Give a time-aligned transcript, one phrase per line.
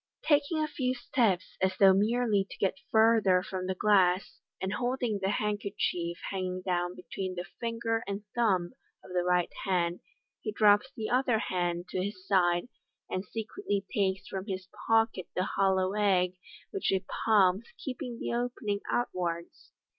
[0.23, 5.19] Taking a few steps, as though merely to get further from the glass, and holding
[5.21, 9.99] the hand kerchief hanging down between the finger and thumb of the right hand,
[10.41, 12.67] he drops the other hand to his side,
[13.11, 16.33] and secretly takes from his pocket the hollow egg,
[16.71, 19.69] which he palms, keeping the opening outwards.